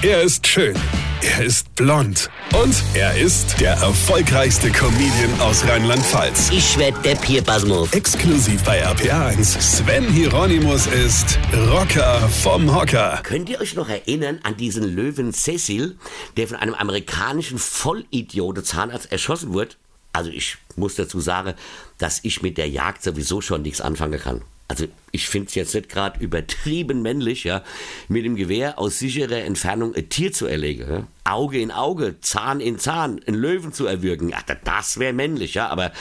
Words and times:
Er 0.00 0.22
ist 0.22 0.46
schön. 0.46 0.76
Er 1.22 1.44
ist 1.44 1.74
blond. 1.74 2.30
Und 2.54 2.72
er 2.94 3.18
ist 3.18 3.60
der 3.60 3.72
erfolgreichste 3.72 4.70
Comedian 4.70 5.40
aus 5.40 5.66
Rheinland-Pfalz. 5.66 6.50
Ich 6.52 6.78
werd 6.78 7.04
der 7.04 7.16
Pierpasmus. 7.16 7.92
Exklusiv 7.92 8.62
bei 8.62 8.86
RPA1. 8.86 9.60
Sven 9.60 10.04
Hieronymus 10.04 10.86
ist 10.86 11.36
Rocker 11.72 12.28
vom 12.28 12.72
Hocker. 12.72 13.18
Könnt 13.24 13.48
ihr 13.48 13.60
euch 13.60 13.74
noch 13.74 13.88
erinnern 13.88 14.38
an 14.44 14.56
diesen 14.56 14.84
Löwen 14.84 15.32
Cecil, 15.32 15.96
der 16.36 16.46
von 16.46 16.58
einem 16.58 16.74
amerikanischen 16.74 17.58
Vollidiote 17.58 18.62
Zahnarzt 18.62 19.10
erschossen 19.10 19.52
wurde? 19.52 19.74
Also 20.12 20.30
ich 20.30 20.56
muss 20.76 20.94
dazu 20.94 21.20
sagen, 21.20 21.54
dass 21.98 22.20
ich 22.24 22.42
mit 22.42 22.58
der 22.58 22.68
Jagd 22.68 23.02
sowieso 23.02 23.40
schon 23.40 23.62
nichts 23.62 23.80
anfangen 23.80 24.20
kann. 24.20 24.42
Also 24.70 24.86
ich 25.12 25.28
finde 25.28 25.48
es 25.48 25.54
jetzt 25.54 25.74
nicht 25.74 25.88
gerade 25.88 26.20
übertrieben 26.20 27.00
männlich, 27.00 27.44
ja, 27.44 27.64
mit 28.08 28.26
dem 28.26 28.36
Gewehr 28.36 28.78
aus 28.78 28.98
sicherer 28.98 29.38
Entfernung 29.44 29.94
ein 29.94 30.10
Tier 30.10 30.30
zu 30.30 30.46
erlegen. 30.46 30.90
Ja? 30.90 31.06
Auge 31.24 31.58
in 31.58 31.70
Auge, 31.70 32.20
Zahn 32.20 32.60
in 32.60 32.78
Zahn, 32.78 33.20
einen 33.26 33.38
Löwen 33.38 33.72
zu 33.72 33.86
erwürgen. 33.86 34.34
Ach, 34.34 34.42
das 34.64 34.98
wäre 34.98 35.14
männlich, 35.14 35.54
ja, 35.54 35.68
aber 35.68 35.92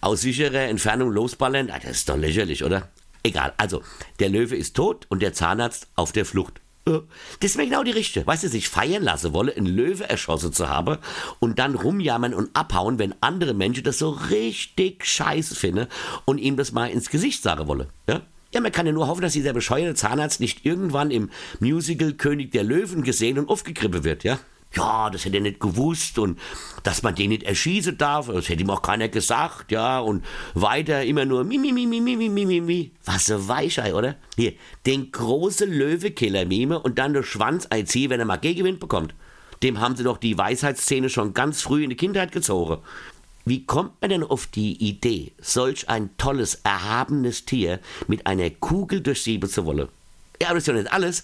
aus 0.00 0.22
sicherer 0.22 0.68
Entfernung 0.68 1.12
losballern, 1.12 1.70
ach, 1.70 1.80
das 1.80 1.98
ist 1.98 2.08
doch 2.08 2.16
lächerlich, 2.16 2.64
oder? 2.64 2.88
Egal, 3.22 3.52
also 3.58 3.82
der 4.20 4.30
Löwe 4.30 4.56
ist 4.56 4.74
tot 4.74 5.06
und 5.10 5.20
der 5.20 5.34
Zahnarzt 5.34 5.88
auf 5.94 6.12
der 6.12 6.24
Flucht. 6.24 6.60
Das 7.40 7.56
wäre 7.56 7.66
genau 7.66 7.82
die 7.82 7.92
Richtige. 7.92 8.26
Weißt 8.26 8.44
du, 8.44 8.48
sich 8.48 8.68
feiern 8.68 9.02
lassen 9.02 9.32
wolle, 9.32 9.56
einen 9.56 9.66
Löwe 9.66 10.08
erschossen 10.08 10.52
zu 10.52 10.68
haben 10.68 10.98
und 11.38 11.58
dann 11.58 11.76
rumjammern 11.76 12.34
und 12.34 12.50
abhauen, 12.54 12.98
wenn 12.98 13.14
andere 13.22 13.54
Menschen 13.54 13.84
das 13.84 13.98
so 13.98 14.10
richtig 14.10 15.06
scheiße 15.06 15.54
finden 15.54 15.86
und 16.26 16.38
ihm 16.38 16.56
das 16.58 16.72
mal 16.72 16.90
ins 16.90 17.08
Gesicht 17.08 17.42
sagen 17.42 17.68
wolle. 17.68 17.88
Ja? 18.06 18.20
Ja, 18.52 18.60
man 18.60 18.70
kann 18.70 18.86
ja 18.86 18.92
nur 18.92 19.08
hoffen, 19.08 19.22
dass 19.22 19.32
dieser 19.32 19.54
bescheuerte 19.54 19.94
Zahnarzt 19.94 20.40
nicht 20.40 20.66
irgendwann 20.66 21.10
im 21.10 21.30
Musical 21.58 22.12
König 22.12 22.52
der 22.52 22.64
Löwen 22.64 23.02
gesehen 23.02 23.38
und 23.38 23.48
aufgegriffen 23.48 24.04
wird, 24.04 24.22
ja? 24.22 24.38
ja, 24.74 25.10
das 25.10 25.24
hätte 25.24 25.36
er 25.36 25.42
nicht 25.42 25.60
gewusst 25.60 26.18
und 26.18 26.38
dass 26.82 27.02
man 27.02 27.14
den 27.14 27.30
nicht 27.30 27.42
erschießen 27.42 27.96
darf, 27.98 28.26
das 28.26 28.48
hätte 28.48 28.62
ihm 28.62 28.70
auch 28.70 28.82
keiner 28.82 29.08
gesagt, 29.08 29.72
ja, 29.72 30.00
und 30.00 30.24
weiter 30.54 31.04
immer 31.04 31.24
nur 31.24 31.44
mi, 31.44 31.58
mi, 31.58 31.72
mi, 31.72 31.86
mi, 31.86 32.00
mi, 32.00 32.16
mi, 32.16 32.28
mi, 32.28 32.44
mi. 32.44 32.60
mi. 32.60 32.90
Was 33.04 33.30
ein 33.30 33.46
Weichei, 33.48 33.94
oder? 33.94 34.16
Hier, 34.36 34.52
den 34.86 35.10
großen 35.12 35.70
Löwekiller-Mime 35.70 36.78
und 36.78 36.98
dann 36.98 37.14
das 37.14 37.26
Schwanzeizieh, 37.26 38.10
wenn 38.10 38.20
er 38.20 38.26
mal 38.26 38.36
Gegenwind 38.36 38.80
bekommt. 38.80 39.14
Dem 39.62 39.80
haben 39.80 39.96
sie 39.96 40.04
doch 40.04 40.18
die 40.18 40.36
Weisheitsszene 40.36 41.08
schon 41.08 41.32
ganz 41.32 41.62
früh 41.62 41.84
in 41.84 41.90
die 41.90 41.96
Kindheit 41.96 42.32
gezogen. 42.32 42.78
Wie 43.46 43.64
kommt 43.66 44.00
man 44.00 44.10
denn 44.10 44.22
auf 44.22 44.46
die 44.46 44.72
Idee, 44.72 45.32
solch 45.40 45.88
ein 45.88 46.16
tolles, 46.16 46.60
erhabenes 46.64 47.44
Tier 47.44 47.78
mit 48.08 48.26
einer 48.26 48.48
Kugel 48.50 49.00
durchsieben 49.00 49.50
zu 49.50 49.66
wollen? 49.66 49.88
Ja, 50.40 50.48
aber 50.48 50.54
das 50.54 50.64
ist 50.64 50.68
ja 50.68 50.74
nicht 50.74 50.92
alles. 50.92 51.22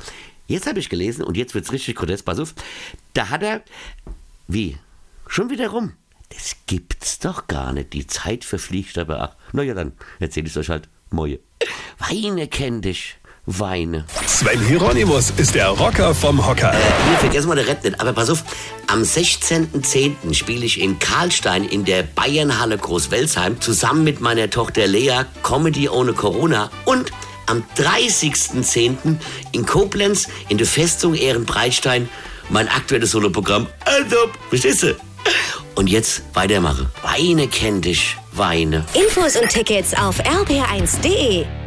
Jetzt 0.50 0.66
habe 0.66 0.80
ich 0.80 0.88
gelesen 0.88 1.22
und 1.22 1.36
jetzt 1.36 1.54
wird 1.54 1.64
es 1.64 1.72
richtig 1.72 1.94
grotesk, 1.94 2.24
pass 2.24 2.40
auf. 2.40 2.54
Da 3.14 3.28
hat 3.28 3.44
er. 3.44 3.62
Wie? 4.48 4.76
Schon 5.28 5.48
wieder 5.48 5.68
rum? 5.68 5.92
Das 6.28 6.56
gibt's 6.66 7.20
doch 7.20 7.46
gar 7.46 7.72
nicht. 7.72 7.92
Die 7.92 8.08
Zeit 8.08 8.44
verfliegt 8.44 8.98
aber. 8.98 9.22
Ach, 9.22 9.36
naja, 9.52 9.74
dann 9.74 9.92
erzähl 10.18 10.44
ich 10.44 10.56
euch 10.56 10.68
halt. 10.68 10.88
Moje. 11.10 11.38
Weine 11.98 12.48
kenn 12.48 12.82
dich. 12.82 13.16
Weine. 13.46 14.06
Sven 14.26 14.60
Hieronymus 14.66 15.30
ist 15.36 15.54
der 15.54 15.68
Rocker 15.68 16.16
vom 16.16 16.44
Hocker. 16.44 16.72
Äh, 16.72 17.08
hier 17.08 17.18
vergessen 17.18 17.48
wir 17.48 17.54
der 17.54 17.68
Rett 17.68 17.84
nicht. 17.84 18.00
Aber 18.00 18.12
pass 18.12 18.28
auf, 18.28 18.42
am 18.88 19.02
16.10. 19.02 20.34
spiele 20.34 20.66
ich 20.66 20.80
in 20.80 20.98
Karlstein 20.98 21.64
in 21.64 21.84
der 21.84 22.02
Bayernhalle 22.02 22.76
Großwelsheim 22.76 23.60
zusammen 23.60 24.02
mit 24.02 24.20
meiner 24.20 24.50
Tochter 24.50 24.88
Lea 24.88 25.22
Comedy 25.44 25.88
ohne 25.88 26.12
Corona 26.12 26.70
und 26.86 27.12
am 27.50 27.64
30.10. 27.76 29.16
in 29.52 29.66
Koblenz 29.66 30.28
in 30.48 30.58
der 30.58 30.66
Festung 30.66 31.14
Ehrenbreitstein 31.14 32.08
mein 32.48 32.68
aktuelles 32.68 33.10
Soloprogramm. 33.10 33.66
Also, 33.84 34.16
verstehst 34.48 34.82
du? 34.82 34.96
Und 35.74 35.88
jetzt 35.88 36.22
weitermache. 36.34 36.90
Weine 37.02 37.48
kennt 37.48 37.84
dich, 37.84 38.16
weine. 38.32 38.84
Infos 38.94 39.36
und 39.36 39.48
Tickets 39.48 39.94
auf 39.94 40.20
rb1.de. 40.20 41.59